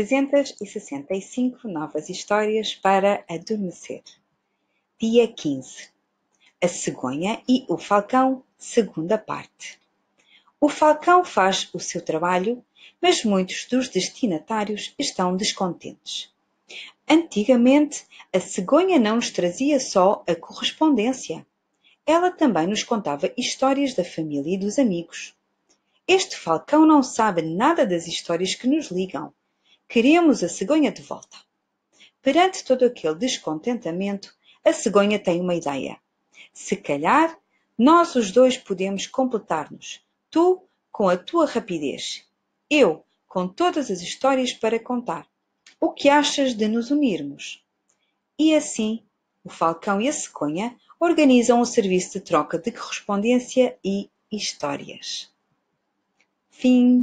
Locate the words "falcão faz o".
10.70-11.78